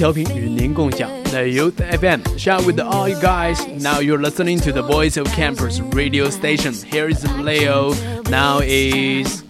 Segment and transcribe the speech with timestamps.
[0.00, 2.22] 调频与您共享 The Youth FM.
[2.38, 3.56] Shout with all you guys.
[3.80, 6.72] Now you're listening to the Voice of Campus radio station.
[6.72, 7.92] Here is Leo.
[8.30, 9.42] Now is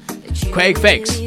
[0.52, 1.20] Quick Fix.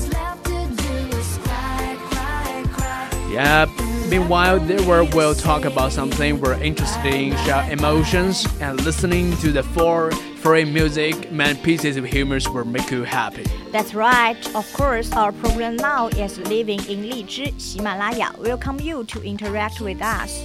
[3.33, 3.70] Yep.
[4.09, 9.50] Meanwhile, there we will talk about something we're interested in, share emotions, and listening to
[9.50, 13.42] the four free music and pieces of humor will make you happy.
[13.72, 14.37] That's right.
[14.55, 18.31] Of course, our program now is living in Lizhi, Himalaya.
[18.39, 20.45] Welcome you to interact with us.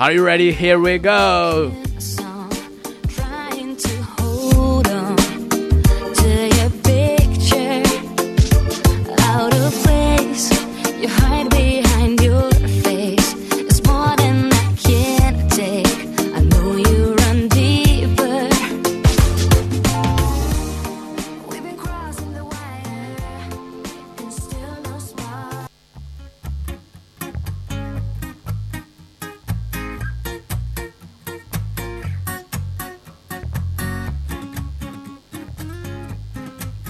[0.00, 0.50] Are you ready?
[0.50, 1.70] Here we go.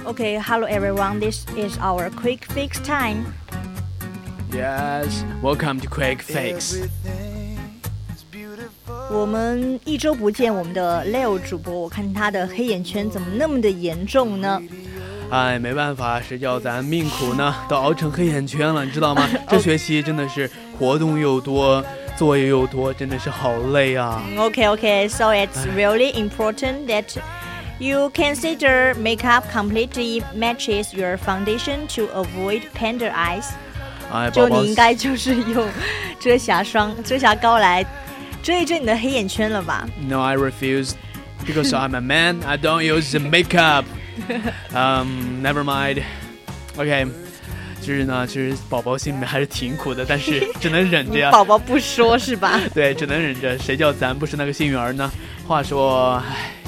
[0.09, 1.19] Okay, hello everyone.
[1.19, 3.33] This is our quick fix time.
[4.51, 6.87] Yes, welcome to Quick Fix.
[9.11, 14.61] 我们一周不见我们的 Leo 主播，我看他的黑眼圈怎么那么的严重呢？
[15.29, 17.53] 哎，没办法，谁叫咱命苦呢？
[17.67, 19.27] 都熬成黑眼圈了，你知道吗？
[19.49, 21.83] 这学期真的是活动又多，
[22.15, 24.23] 作业又多，真的是好累啊。
[24.37, 27.05] Okay, okay, so it's really important that
[27.79, 33.45] you consider makeup completely matches your foundation to avoid panda eyes。
[34.11, 35.67] 哎，就你应该就是用
[36.19, 37.85] 遮瑕霜、遮瑕膏来
[38.43, 39.87] 遮一遮你的黑眼圈了吧？
[40.07, 40.91] No, I refuse.
[41.45, 43.83] Because I'm a man, I don't use makeup.
[44.71, 46.01] Um, never mind.
[46.77, 47.05] OK，
[47.81, 51.31] 就是呢，其实宝宝心里面还是挺苦的，但是只能忍着呀。
[51.31, 52.59] 宝宝不说是吧？
[52.73, 53.57] 对，只能忍着。
[53.59, 55.11] 谁叫咱不是那个幸运儿呢？
[55.47, 56.58] 话说，唉。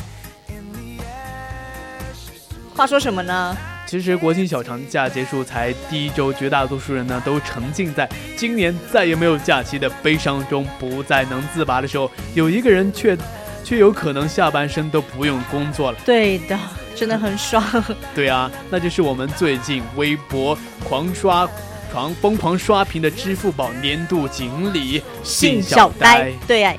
[2.74, 3.56] 话说什么呢？
[3.86, 13.16] 其实国庆小长假结束才第一周，绝大多数人呢都沉浸在今年再也没有假期的悲伤中，不再能自拔的时候，有一个人却，
[13.62, 15.98] 却有可能下半生都不用工作了。
[16.04, 16.58] 对的，
[16.94, 17.62] 真的很爽。
[18.14, 20.56] 对啊，那就是我们最近微博
[20.88, 21.46] 狂刷、
[21.92, 26.32] 狂疯狂刷屏的支付宝年度锦鲤信小呆。
[26.46, 26.74] 对呀。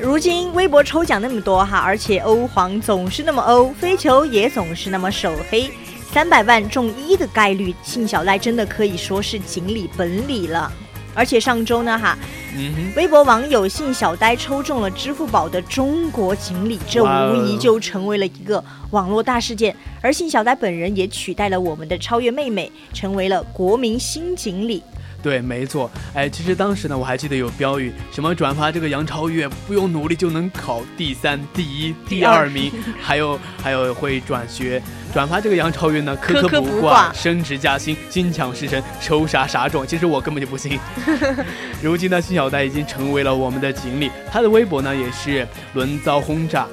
[0.00, 5.70] 如今微博抽奖那么多哈，而且欧皇总是那么欧，飞球也总是那么手黑，
[6.10, 10.70] 三百万中一的概率，信小赖真的可以说是锦鲤本鲤了。
[11.14, 12.18] 而且上周呢哈，
[12.96, 19.76] 微博网友信小呆抽中了支付宝的中国锦鲤，这无疑就成为了一个网络大事件。
[20.00, 24.82] 而信小呆本人也取代了我们的超越妹妹，成为了国民新锦鲤。
[25.22, 34.82] 对，没错，哎，其实当时呢，我还记得有标语，什么转发这个杨超越不用努力就能考第三、第一、第二名， 还有还有会转学，
[35.14, 39.86] 转发这个杨超越呢，科科不挂，升职加薪，心想事成，抽啥啥中。
[39.86, 40.78] 其实我根本就不信。
[41.80, 46.66] 如今呢，辛小呆已经成为了我们的锦鲤，他的微博呢也是轮遭轰炸。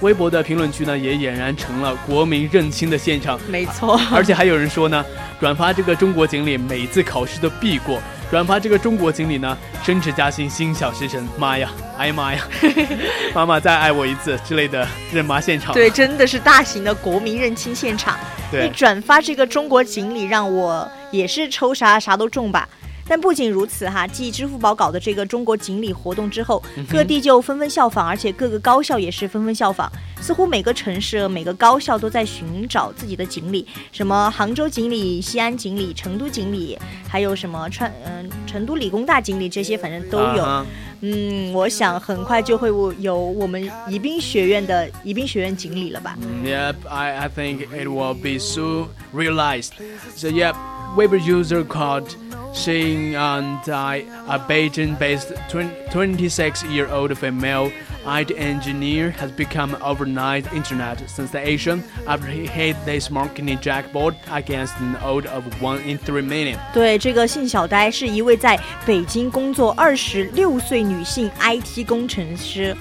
[0.00, 3.38] 微博的评论区呢，也俨然成了国民认亲的现场。
[3.48, 5.04] 没错，而且还有人说呢，
[5.40, 7.98] 转发这个中国锦鲤，每次考试都必过；
[8.30, 11.26] 转发这个中国锦鲤呢，升职加薪，心想事成。
[11.36, 12.40] 妈呀，哎呀妈呀，
[13.34, 15.74] 妈妈再爱我一次之类的认妈现场。
[15.74, 18.16] 对，真的是大型的国民认亲现场。
[18.50, 22.68] 对，你转发这个中国锦鲤，让我也是抽啥啥都中吧。
[23.08, 29.90] 但不仅如此哈，继支付宝搞的这个中国锦鲤活动之后，嗯各地就纷纷效仿，而且各个高校也是纷纷效仿。
[30.20, 36.78] 似乎每个城市、每个高校都在寻找自己的锦鲤，什么杭州锦鲤、西安锦鲤、成都锦鲤，
[37.08, 40.66] 还有什么川嗯、成都理工大锦鲤，这些反正都有。
[41.00, 42.68] 嗯，我想很快就会
[42.98, 49.70] 有我们宜宾学院的宜宾学院锦鲤了吧？Yep, I, I think it will be soon realized.
[50.16, 50.56] So yep,
[50.96, 52.08] Weibo user called
[52.57, 57.71] Xing and I, a Beijing-based 26-year-old female
[58.05, 64.95] IT engineer, has become overnight internet sensation after he hit this marketing jackpot against an
[64.97, 66.59] odd of one in three million.
[66.73, 72.75] 对，这个信小呆是一位在北京工作二十六岁女性 IT 工程师，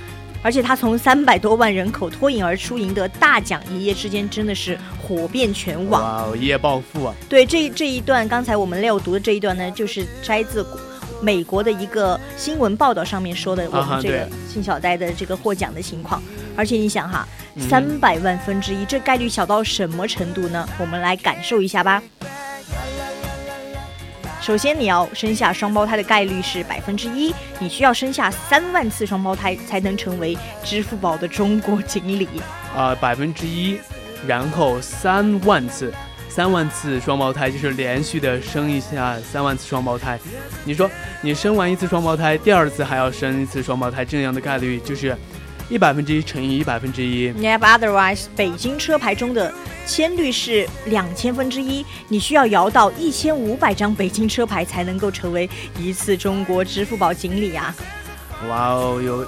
[0.47, 6.01] 而且他从三百多万人口脱颖而出，赢得大奖，一夜之间真的是火遍全网。
[6.01, 7.13] 哇哦，一夜暴富啊！
[7.27, 10.65] 对，这这一段刚才我们 Leo 读的这一段呢，就是摘自
[11.21, 16.23] 美国的一个新闻报道上面说的我们这个对信小呆的这个获奖的情况。
[16.55, 20.65] 而且你想哈，嗯三百万分之一，这概率小到什么程度呢？
[20.79, 22.01] 我们来感受一下吧。
[24.47, 32.25] 首先，你要生下双胞胎的概率是百分之一，你需要生下三万次双胞胎才能成为支付宝的中国锦鲤。
[32.73, 33.77] 啊，百分之一，
[34.25, 35.93] 然后三万次，
[36.29, 40.17] 三万次双胞胎就是连续的生一下三万次双胞胎。
[40.63, 40.89] 你说
[41.19, 45.13] 你生完一次双胞胎，第二次还要生一次双胞胎，这样的概率就是
[45.67, 47.33] 一百分之一乘以一百分之一。
[47.33, 49.53] Yep, otherwise，北京车牌中的
[49.87, 55.49] 签率是两千分之一，你需要摇到一千五百张北京车牌才能够成为
[55.79, 57.73] 一次中国支付宝锦鲤啊！
[58.49, 59.25] 哇哦，有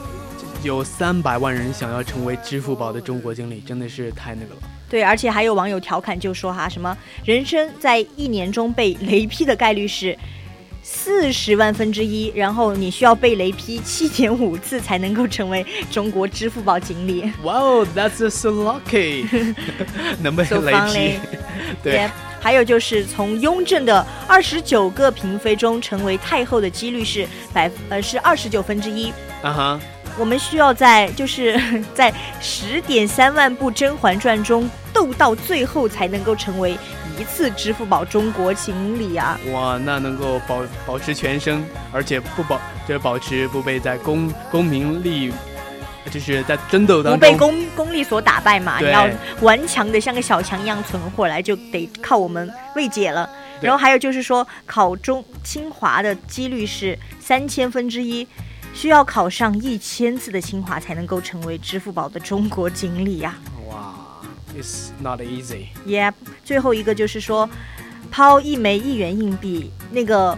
[0.61, 4.61] 有三百万人想要成为支付宝的中国经理，真的是太那个了。
[4.89, 10.17] 对，而且还有网友调侃就说哈，什么人生在一年中被雷劈的概率是
[10.91, 17.31] 四十万分之一，然后你需要被雷劈七点五次才能够成为中国支付宝锦鲤。
[17.43, 19.23] 哇哦，That's so lucky，
[20.19, 21.19] 能被雷劈。
[21.83, 22.09] 对
[22.39, 29.13] 还有就是从雍正的二十九个嫔妃中成为太后的几率是百呃是二十九分之一。
[29.43, 29.79] 啊哈，
[30.17, 31.59] 我们需要在就是
[31.93, 36.77] 在十点三万部《甄嬛传》中斗到最后，才能够成为
[37.17, 39.39] 一次支付宝中国锦鲤啊！
[39.51, 45.31] 哇，那能够保保持全身，而且不保就是保持不被在公公名利，
[46.09, 49.07] 就是在争斗当中不被功功利所打败嘛，你要
[49.41, 53.29] 顽强的像个小强一样存活来，就得靠我们魏姐了。
[53.61, 58.25] 然后还有就是说，考中清华的几率是三千分之一，
[58.73, 63.35] 需要考上一千次的清华才能够成为支付宝的中国锦鲤呀、
[63.67, 63.93] 哇
[64.55, 65.67] ，It's not easy。
[65.85, 66.13] Yep，
[66.43, 67.49] 最后一个就是说，
[68.09, 70.37] 抛一枚一元硬币，那个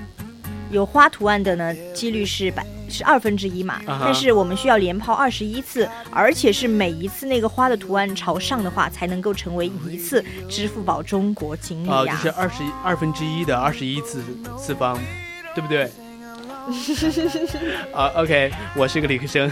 [0.72, 14.22] 有花图案的呢，几率是百是二分之一嘛但是我们需要连抛二十一次，而且是每一次那个花的图案朝上的话，才能够成为一次支付宝中国锦鲤啊，呀、就是二十二分之一的二十一次
[14.58, 15.00] 次方，
[15.56, 15.90] 对不对？
[17.92, 19.50] 啊，OK，我是个理科生。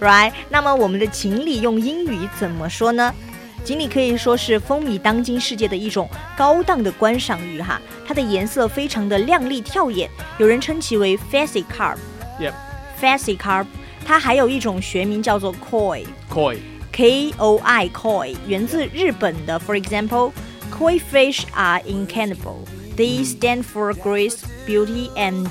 [0.00, 0.32] right？
[0.48, 3.14] 那么我们的锦鲤用英语怎么说呢？
[3.62, 10.08] 锦鲤可以说是风靡当今世界的一种高档的观赏鱼哈，它的颜色非常的亮丽跳眼，
[10.38, 11.96] 有人称其为 fancy carp。
[12.40, 12.54] Yep
[13.00, 13.66] fancy carp，
[14.04, 16.06] 它还有一种学名叫做 koi。
[16.32, 20.32] Koi，K O I koi 源自日本的，For example,
[20.70, 22.64] koi fish are incannibal.
[22.96, 25.48] They stand for grace, beauty, and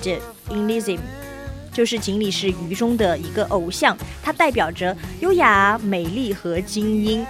[0.48, 0.98] elitism.
[1.72, 7.26] 就是锦鲤是鱼中的一个偶像，它代表着优雅、美丽和精英。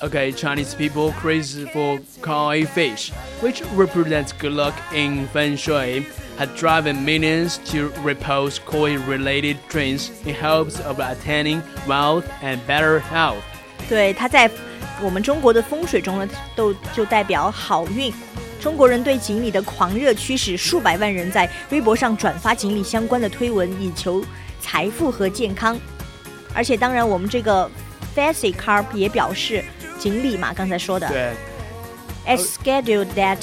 [0.00, 6.04] Okay, Chinese people crazy for koi fish, which represents good luck in feng shui,
[6.36, 13.42] had driven millions to repose koi-related dreams in hopes of attaining wealth and better health.
[13.88, 14.50] 对，它在
[15.00, 18.12] 我们中国的风水中呢，都就代表好运。
[18.60, 24.24] 中国人对锦鲤的狂热驱使数百万人在微博上转发锦鲤相关的推文，以求
[24.60, 25.78] 财富和健康。
[26.54, 27.70] 而且，当然，我们这个
[28.14, 29.64] fancy carp 也表示
[29.98, 31.32] 锦鲤嘛，刚才说的对，
[32.26, 33.38] ，as scheduled that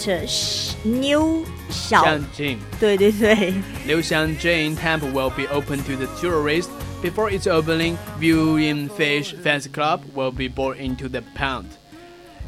[0.84, 2.58] new 小，象征。
[2.80, 3.54] 对对对，
[3.88, 6.70] Liu Xiangjing Temple will be open to the tourists.
[7.02, 11.66] Before its opening, viewing fish fancy club will be brought into the pond.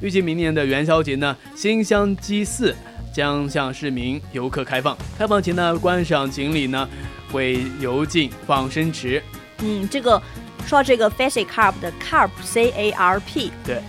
[0.01, 2.75] 预计明年的元宵节呢，新香积寺
[3.13, 4.97] 将向市民游客开放。
[5.19, 6.89] 开放前呢，观赏锦鲤呢
[7.33, 9.23] 会游进放生池。
[9.61, 10.21] 嗯，这个
[10.67, 13.81] 说到这个 fancy carp 的 carp C A R P，对，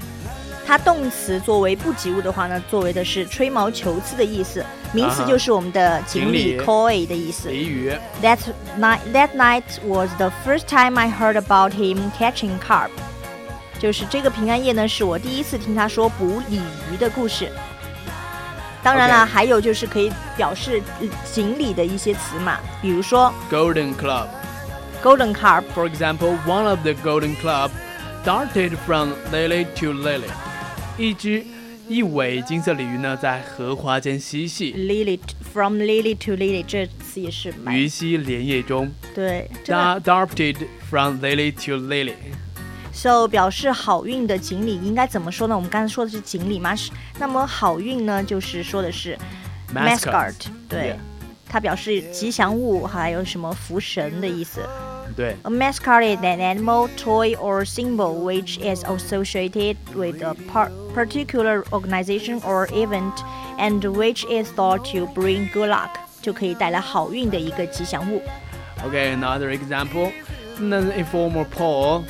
[0.66, 4.62] 它动词作为不及物的话呢，作为的是吹毛求疵的意思；
[4.94, 7.50] 名词就是我们的锦鲤 koi 的意思。
[7.50, 7.92] 俚语。
[8.22, 8.40] That
[8.80, 12.92] night, that night was the first time I heard about him catching carp。
[13.80, 16.60] 就是这个平安夜呢，是我第一次听他说捕鲤
[16.92, 17.52] 鱼的故事。
[18.84, 24.28] 当然了还有就是可以表示呃锦鲤的一些词嘛，比如说 Golden Club.
[25.04, 25.64] golden carp。
[25.76, 27.72] For example, one of the Golden Club
[28.26, 30.30] darted from lily to lily.
[30.98, 31.46] 一只
[31.88, 35.20] 一尾金色鲤鱼呢，在荷花间嬉戏，Lily
[35.54, 38.92] from lily to lily 这词也是蛮鱼戏莲叶中。
[39.14, 40.58] 对，darted
[40.90, 42.14] from lily to lily.
[42.97, 45.57] So 表示好运的锦鲤应该怎么说呢？
[45.57, 49.17] 我们刚才说的是锦鲤嘛，是那么好运呢，就是说的是
[49.75, 50.35] Mascot
[50.69, 50.97] 对 Yeah，
[51.49, 54.61] 它表示吉祥物，还有什么福神的意思。
[55.15, 61.63] 对 A mascot is an animal, toy, or symbol which is associated with a par- particular
[61.71, 63.13] organization or event,
[63.59, 65.91] and which is thought to bring good luck，
[66.23, 68.23] 就可以带来好运的一个吉祥物。
[68.87, 70.11] Okay, another example.
[70.59, 72.05] Another informal poll.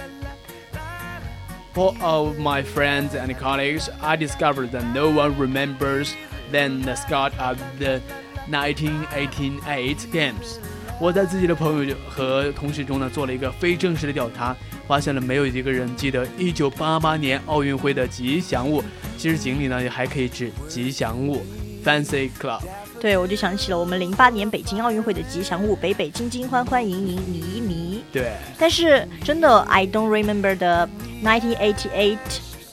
[1.77, 6.15] For of my friends and colleagues, I discovered that no one remembers
[6.51, 8.01] the mascot of the
[8.49, 10.57] 1988 Games.
[10.99, 14.57] 我在自己的朋友和同事中呢做了一个非正式的调查，
[14.87, 18.83] 发现了没有一个人记得1988年奥运会的吉祥物。
[19.15, 21.45] 其实锦鲤呢也还可以指吉祥物
[21.85, 22.63] ，Fancy Club。
[22.99, 30.89] 对，我就想起了我们零八年北京奥运会的吉祥物“北北京京欢欢迎迎妮妮对，”，但是真的，I don't remember the
[31.23, 32.17] 1988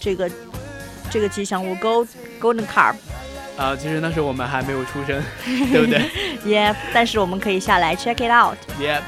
[0.00, 0.30] 这个
[1.10, 2.08] 这个吉祥物 Gold
[2.40, 2.94] Golden Carp。
[3.56, 5.22] 啊、其实那时候我们还没有出生，
[5.70, 6.10] 对不对
[6.44, 8.56] Yeah，但是我们可以下来 check it out。
[8.80, 9.02] ？Yep，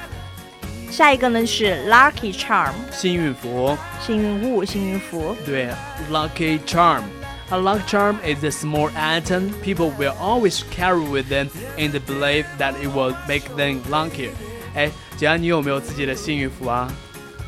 [0.91, 3.77] 下一个呢是 Lucky Charm，幸运符。
[4.01, 5.35] 幸运物、幸运符。
[5.45, 5.69] 对
[6.13, 7.01] ，lucky charm。
[7.50, 12.46] A lucky charm is a small item people will always carry with them in the belief
[12.58, 14.32] that it will make them luckier。
[14.74, 16.88] 哎，姐安，你有没有自己的幸运符啊？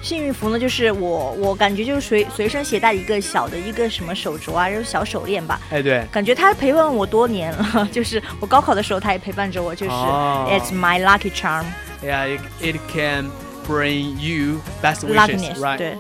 [0.02, 5.58] 幸运符呢，就是我我感觉就是随随身携带一个小的一个什么手镯啊，就是小手链吧。
[5.70, 11.64] 哎，对，感觉它陪伴我多年了，就是我高考的时候，它也陪伴着我，就是、哦 It's my lucky charm。
[12.04, 13.32] Yeah, it, it can
[13.66, 15.78] bring you best wishes, luckiness， right?
[15.78, 15.98] 对，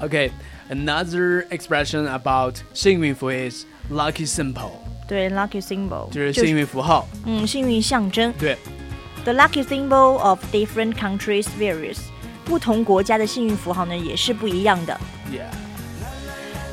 [0.00, 0.30] Okay,
[0.70, 4.70] another expression about 幸运符 is lucky symbol，
[5.06, 7.08] 对，lucky symbol 就是幸运符号。
[7.24, 8.32] 嗯幸运象征。
[8.38, 8.56] 对
[9.24, 11.98] The lucky symbol of different countries varies，
[12.44, 14.98] 不同国家的幸运符号呢也是不一样的。
[15.30, 15.54] ，Yeah，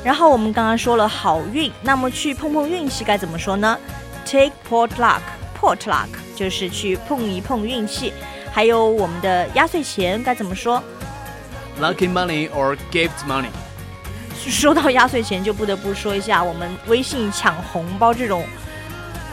[0.04, 3.78] 然后我们刚刚说了好运，那么去碰碰运气该怎么说呢？
[4.24, 8.12] Take port luck，port luck 就是去碰一碰运气。
[8.52, 10.82] 还有我们的压岁钱该怎么说？
[11.78, 13.50] lucky money or gift money。
[14.49, 18.45] 说到压岁钱，就不得不说一下我们微信抢红包这种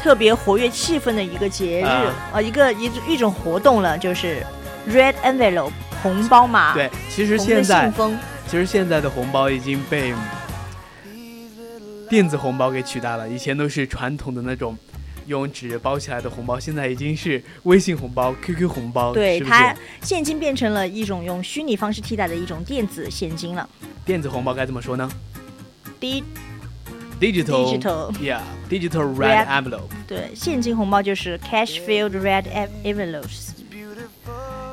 [0.02, 2.14] 特别活跃气氛的一个节日，啊。
[2.34, 4.44] 呃，一个一一种活动了，就是
[4.88, 5.72] red envelope
[6.02, 7.92] 红包嘛，对，其实现在，
[8.46, 10.14] 其实现在的红包已经被
[12.08, 14.76] 电子红包给取代了，以前都是传统的那种
[15.28, 23.68] 用纸包起来的红包，现在已经是微信红包、QQ 红包，是是对它现金变成了一种用虚拟方式替代的一种电子现金了。
[24.06, 25.08] 电子红包该怎么说呢
[26.00, 26.24] ，？Digital
[27.20, 29.90] Digital yeah，digital Red red envelope。
[30.06, 33.50] 对，现金红包就是 cash filled red en- envelopes。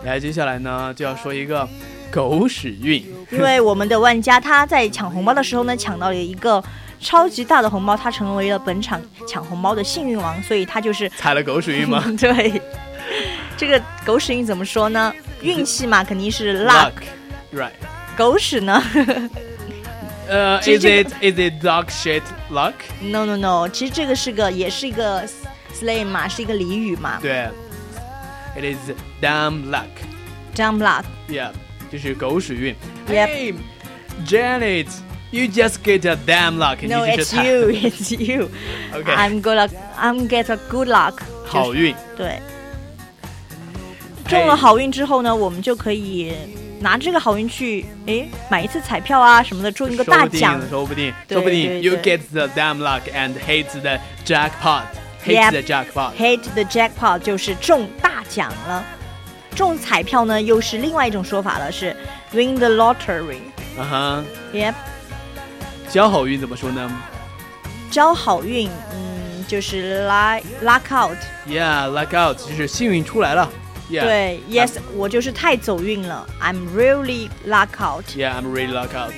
[0.06, 1.68] 来，接下来呢就要说一个
[2.12, 6.64] 狗屎运，因为我们的万家他在抢红包的时候呢，抢到了一个
[7.06, 12.60] 超级大的红包，他成为了本场抢红包的幸运王，所以他就是踩了狗屎运吗 对。
[13.56, 15.14] 这个狗屎运怎么说呢？
[15.42, 16.92] 运气嘛，肯定是 luck。
[17.54, 17.70] right？
[18.18, 18.82] 狗屎呢
[20.28, 22.24] 呃、其实 i s it is it dog shit
[23.00, 25.24] luck？？No No No，其实这个是个也是一个
[25.72, 27.20] slang 嘛，是一个俚语嘛。
[27.22, 27.48] 对
[28.58, 29.86] ，it is damn luck。
[30.56, 31.04] Dumb luck。
[31.30, 31.52] Yeah，
[31.92, 32.76] 就是狗屎运。
[33.08, 33.28] Yep.
[33.28, 33.56] Hey,
[34.26, 34.88] Janet,
[35.35, 36.79] you just get a damn luck.
[36.83, 38.51] No, 你就 it's 是踩 you, it's you.
[38.95, 41.21] OK， I'm gonna, I'm get a good luck.
[41.47, 41.95] 好运。
[42.17, 42.41] 对。
[44.27, 46.33] 中了好运之后呢，我们就可以
[46.79, 50.69] 拿这个好运去，诶，买一次彩票啊什么的，中一个说不定大奖。
[50.69, 54.85] 说不定，对说不定对 you 对 get the damn luck and hit the jackpot.
[55.25, 55.51] Hit Yep.
[55.51, 56.15] the jackpot.
[56.17, 58.83] Hit the jackpot 就是中大奖了。
[59.55, 61.95] 中彩票呢，又是另外一种说法了，是
[62.33, 63.41] win the lottery。
[63.77, 64.25] 嗯哼，
[64.55, 64.75] Yep，
[65.89, 66.91] 交好运怎么说呢
[67.91, 71.19] 招好运，嗯，就是 luck luck out。
[71.49, 73.51] ？Yeah, luck out，就是幸运出来了。
[73.91, 74.03] Yeah.
[74.03, 78.05] 对，Yes，我就是太走运了，I'm really luck out。
[78.17, 79.13] Yeah, I'm really luck out.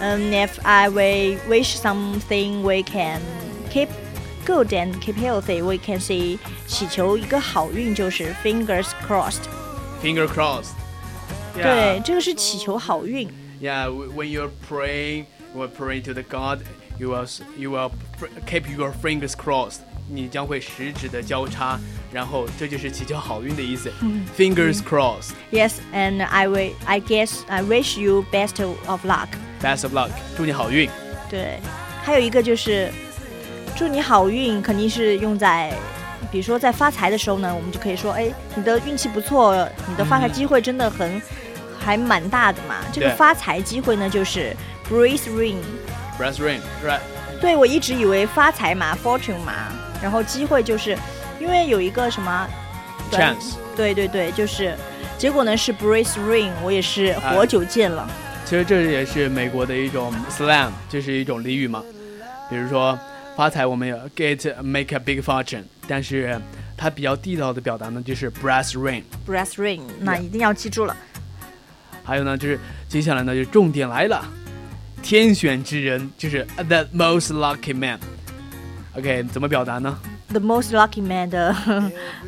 [0.00, 3.20] 嗯，If I we wish something we can
[3.70, 3.88] keep
[4.46, 9.42] good and keep healthy, we can say 祈求一个好运就是 fingers crossed。
[10.02, 10.70] Finger crossed.
[11.54, 13.28] 对 Yeah.，这个是祈求好运。
[13.60, 16.60] Yeah, w- when you're praying, you are praying to the God,
[16.98, 19.80] you will s- you will fr- keep your fingers crossed.
[20.08, 21.80] 你将会十指的交叉，
[22.12, 23.90] 然后这就是祈求好运的意思。
[24.36, 25.30] Fingers crossed.
[25.50, 26.72] Yes, and I will.
[26.84, 29.28] I guess I wish you best of luck.
[29.60, 30.10] Best of luck.
[30.36, 30.88] 祝你好运。
[31.28, 31.58] 对，
[32.04, 32.92] 还有一个就是
[33.74, 35.72] 祝你好运，肯定是用在，
[36.30, 41.20] 比如说在发财的时候呢，我们就可以说，哎，你的运气不错，你的发财机会真的很、
[41.83, 42.75] 还蛮大的嘛。
[42.93, 44.55] 这个发财机会呢，就是
[44.89, 45.57] breeze ring。
[46.19, 46.61] Brass ring.
[46.85, 46.99] Right.
[47.41, 49.53] 对我一直以为发财嘛，fortune 嘛，
[50.01, 50.95] 然后机会就是
[51.39, 52.47] 因为有一个什么
[53.09, 53.55] 对 Chance.
[53.75, 54.75] 对对对，就是
[55.17, 58.07] 结果呢是 breeze ring，我也是活久见了。
[58.45, 61.83] 其实这也是美国的一种 slang，这是一种俚语嘛。
[62.49, 62.99] 比如说
[63.35, 66.39] 发财，我们有 get make a big fortune，但是
[66.77, 69.03] 它比较地道的表达呢，就是 brass ring。
[69.25, 70.95] breeze ring，那一定要记住了。
[72.04, 74.24] 还有呢，就是接下来呢，就重点来了，
[75.02, 81.54] 天选之人就是 the most lucky man。OK，怎么表达呢 The most lucky man 的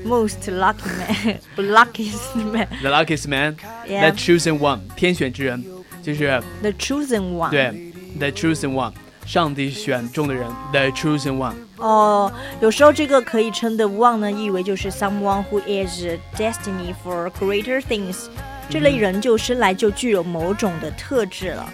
[0.05, 0.89] most lucky
[1.57, 5.65] man，luckiest man， ？The luckiest man，the Yeah chosen one，天选之人，
[6.03, 7.51] 就是 the chosen one。
[7.51, 8.93] 对 the chosen one，
[9.27, 11.55] 上帝选中的人，the chosen one。
[11.79, 16.05] 哦，有时候这个可以称的 one 呢，意为就是 someone who is
[16.37, 18.27] destiny for greater things。
[18.70, 21.70] 这类人就生来就具有某种的特质了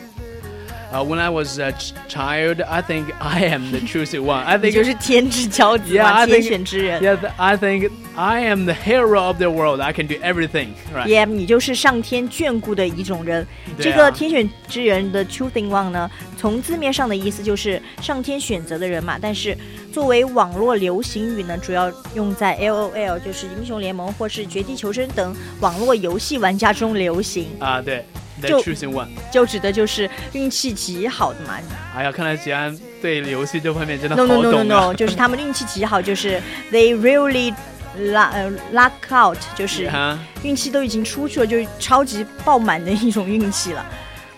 [0.91, 4.43] ，Uh, when I was a ch- child, I think I am the chosen one.
[4.43, 7.01] I think 就是天之骄子 Yeah, 嘛，I 天 think- 选之人。
[7.01, 7.89] Yeah, th- I think
[8.20, 9.80] I am the hero of the world.
[9.80, 10.74] I can do everything.
[10.94, 11.08] Right.
[11.08, 13.44] Yeah，你就是上天眷顾的一种人。
[13.44, 13.48] 啊
[13.80, 19.18] 这个天选之人的 choosing one 呢，从字面上的意思就是上天选择的人嘛。
[19.22, 19.58] 但是
[19.94, 28.04] 作为网络流行语呢，主要用在 LOL，就是英雄联盟或是绝地求生等网络游戏玩家中流行，啊，对
[28.41, 29.08] ，the 就 chosen one。
[29.32, 31.58] 就指的就是运气极好的嘛。
[31.96, 37.54] 哎呀，看来吉安对游戏这方面真的 No no no no 啊 no，就是他们运气极好，就是 they really
[38.00, 43.86] luck 呃 luck out，就是啊，运气都已经出去了，就是超级爆满的一种运气了。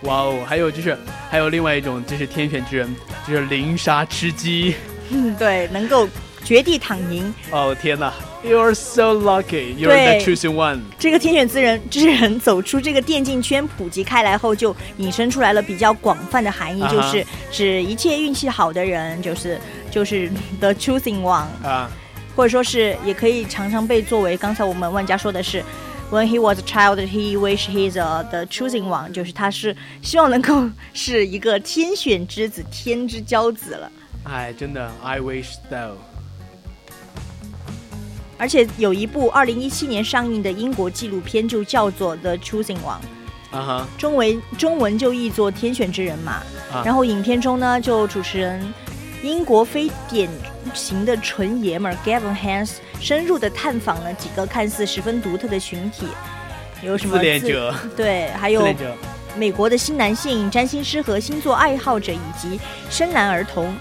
[0.02, 0.98] 哇哦，还有就是
[1.30, 2.94] 还有另外一种就是天选之人，
[3.26, 4.74] 就是零杀吃鸡。
[5.10, 6.08] 嗯，对，能够
[6.44, 7.32] 绝地躺赢。
[7.50, 8.12] 哦天哪
[8.44, 9.76] ，You're so lucky.
[9.76, 10.80] You're the chosen one.
[10.98, 21.88] 这个天选之人之人走出这个电竞圈普及开来后，就引申出来了比较广泛的含义，就是指一切运气好的人，就是就是 the choosing one，啊，
[22.34, 25.62] 或者说是也可以常常被作为刚才我们万家说的是。
[26.10, 33.90] When he was a child, he wished he's a, the choosing one，就是他是希望能够是一个天选之子、天之骄子了。
[34.24, 35.96] 哎，真的，I wish so.
[38.36, 43.00] 而且有一部二零一七年上映的英国纪录片就叫做《The Choosing One》，
[43.56, 46.42] 啊哈，中文中文就译作“天选之人”嘛。
[46.70, 48.62] 啊然后影片中呢，就主持人
[49.22, 50.28] 英国非典
[50.74, 56.06] 型的纯爷们儿 Gavin Hans 深入的探访了几个看似十分独特的群体，
[56.82, 58.66] 有什么自恋者，对，还有。
[59.34, 63.74] 美国的新男性、占星师和星座爱好者以及深蓝儿童。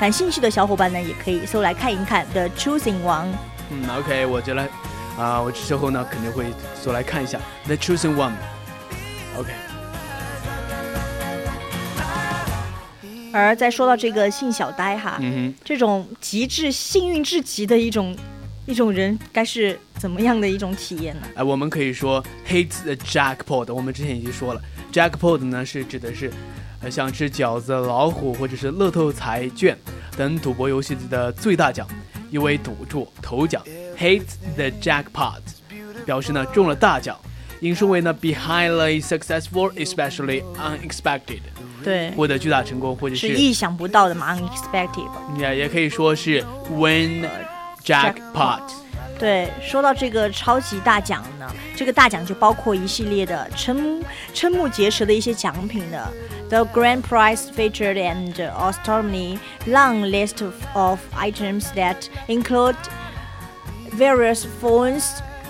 [0.00, 3.26] 感兴趣的小伙伴呢，也可以搜来看一看《The Choosing One》。
[3.68, 4.66] 嗯，OK，我觉得
[5.18, 6.46] 啊，我之后呢肯定会
[6.82, 8.32] 搜来看一下 The Choosing One。
[9.38, 9.52] OK，
[13.36, 18.16] 而再说到这个信小呆哈，嗯这种极致幸运至极的一种
[18.64, 21.22] 一种人，该是怎么样的一种体验呢？
[21.34, 23.72] 哼，哎，我们可以说 hate the jackpot。
[23.74, 24.60] 我们之前已经说了
[24.92, 26.32] ，jackpot 呢是指的是，
[26.80, 29.76] 呃，像吃饺子、老虎或者是乐透彩券
[30.16, 31.86] 等赌博游戏的最大奖，
[32.30, 33.62] 因为赌注头奖。
[33.98, 35.40] hate the jackpot
[36.04, 37.18] 表示呢中了大奖，
[37.60, 41.40] 引申为呢 be highly successful, especially unexpected，
[41.86, 45.08] 对，获得巨大成功或者是是意想不到的嘛，unexpected。
[45.38, 47.24] 也也可以说是 win
[47.84, 48.60] jackpot。
[49.20, 54.02] 对，说到这个超级大奖呢，这个大奖就包括一系列的瞠目
[54.34, 56.12] 瞠目结舌的一些奖品的。
[56.48, 60.44] The grand prize featured an astronomy long list
[60.74, 62.74] of items that include
[63.96, 65.04] various phones,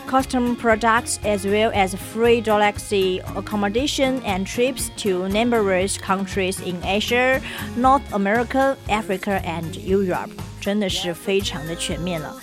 [0.08, 7.40] custom products, as well as free galaxy accommodation and trips to numerous countries in Asia,
[7.78, 10.32] North America, Africa, and Europe.
[10.60, 12.36] 真的是非常的全面了，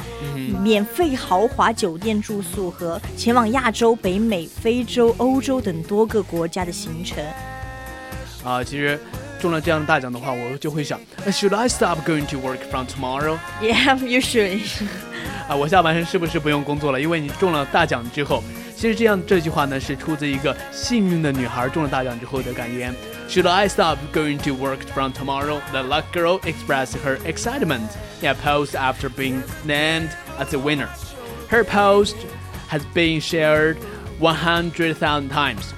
[0.60, 7.22] 免费豪华酒店住宿和前往亚洲、北美、非洲、欧洲等多个国家的行程。
[8.42, 8.98] 啊，其实
[9.42, 13.38] 中了这样的大奖的话，我就会想，Should I stop going to work from tomorrow？
[13.60, 14.60] Yeah, you should.
[15.48, 17.00] 啊，我下半身是不是不用工作了？
[17.00, 18.42] 因为你中了大奖之后，
[18.76, 22.94] 其实这样这句话呢是出自一个幸运的女孩中了大奖之后的感言。
[23.28, 25.60] Should I stop going to work from tomorrow?
[25.72, 27.90] The luck girl expressed her excitement
[28.22, 30.88] in a post after being named as the winner.
[31.50, 32.16] Her post
[32.70, 33.76] has been shared
[34.18, 35.74] 100,000 times,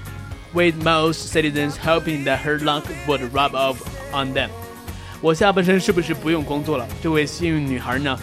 [0.55, 3.77] with most citizens hoping that her luck would rub off
[4.13, 4.49] on them.
[5.21, 6.89] 我下半身是不是不用工作了？
[7.03, 8.19] 这位幸运女孩呢，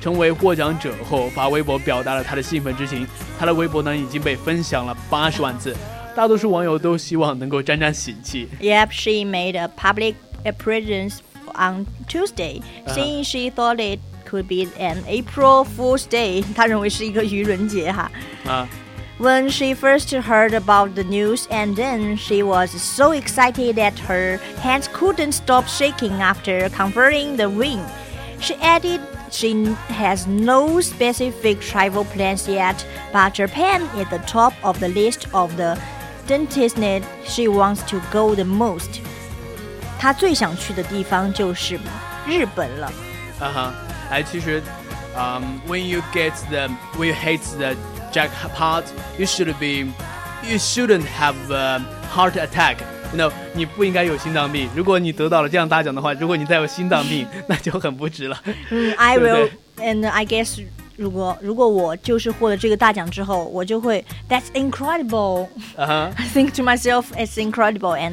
[0.00, 3.06] 成为获奖者后发微博表达了她的兴奋之情。
[3.38, 5.76] 她的微博呢已经被分享了八十万次，
[6.16, 8.48] 大多数网友都希望能够沾沾喜气。
[8.60, 11.18] Yep, she made a public appearance
[11.54, 16.42] on Tuesday, saying she thought it could be an April Fool's Day.
[16.56, 18.10] 她认为是一个愚人节哈。
[18.46, 18.66] 啊，
[19.18, 24.38] When she first heard about the news, and then she was so excited that her
[24.62, 27.84] hands couldn't stop shaking after conferring the win.
[28.40, 34.80] She added she has no specific travel plans yet, but Japan is the top of
[34.80, 35.78] the list of the
[36.26, 39.00] destination she wants to go the most.
[39.98, 41.78] 她最想去的地方就是
[42.26, 42.90] 日本了。
[43.38, 43.74] 啊哈，
[44.10, 44.62] 哎，其实，
[45.14, 47.76] 嗯、w h e n you get the when you hit the
[48.14, 48.84] jackpot,
[49.18, 49.92] you should be,
[50.48, 51.80] you shouldn't have a
[52.12, 52.76] heart attack.
[53.12, 54.68] You know，你不应该有心脏病。
[54.74, 58.40] 如果你得到了这样大奖的话，如果你再有心脏病，那就很不值了。
[58.70, 60.62] 嗯，I 对 不 will 对 and I guess
[60.96, 65.48] 如果如果我就是获得这个大奖之后，我就会 That's incredible.
[65.76, 68.12] 啊哈 I think to myself it's incredible and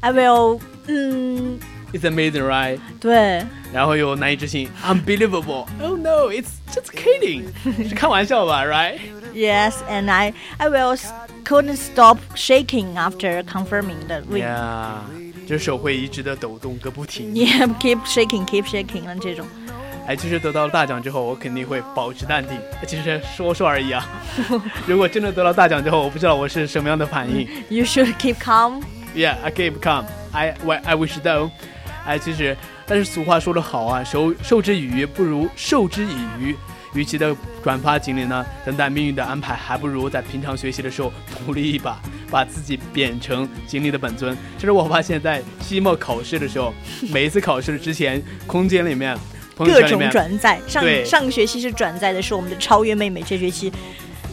[0.00, 1.58] I will 嗯，
[1.92, 2.78] It's amazing, right?
[3.00, 5.66] 对然后又难以置信，unbelievable.
[5.80, 7.44] Oh no, it's just kidding.
[7.88, 8.98] 是开玩笑吧，right?
[9.34, 11.12] yes and I I will s-
[11.44, 14.42] couldn't stop shaking after confirming the win.
[14.42, 17.32] Yeah，这手会一直的抖动个不停。
[17.34, 19.46] Yeah, keep shaking, keep shaking 的这种。
[20.06, 22.58] 哎，其实得到了大奖之后，我肯定会保持淡定。
[22.86, 24.06] 其实说说而已啊。
[24.86, 27.46] 如果真的得到大奖之后，我不知道我是什么样的反应。
[27.68, 28.82] You should keep calm.
[29.14, 30.04] Yeah, I keep calm.
[30.32, 31.50] I I wish though.
[32.06, 36.56] 哎，其实，但是俗话说得好啊，受受之以鱼不如授之以渔。
[36.93, 41.11] 与其的转发锦鲤呢，等待命运的安排，还不如在平常学习的时候
[41.45, 44.37] 努力一把，把自己变成锦鲤的本尊。
[44.57, 46.73] 这是我发现，在期末考试的时候，
[47.11, 49.17] 每一次考试之前，空间里面、
[49.55, 50.59] 朋友各种圈里面，转载。
[50.67, 53.71] 上上个学期是转载的是我们的超越妹妹，这学期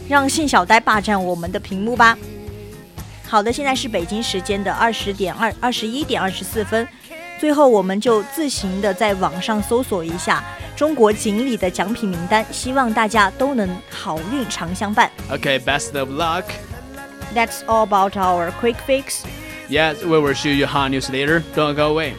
[0.07, 2.17] 让信小呆霸占我们的屏幕吧。
[3.27, 6.87] 好的，现在是北京时间的二十点二二十一点二十四分。
[7.39, 10.43] 最后，我们就自行的在网上搜索一下
[10.80, 15.10] 中国锦鲤的奖品名单，希望大家都能好运常相伴。
[15.30, 16.44] Okay, best of luck.
[17.34, 19.24] That's all about our quick fix.
[19.68, 21.42] Yes, we will show you hot news later.
[21.54, 22.14] Don't go away.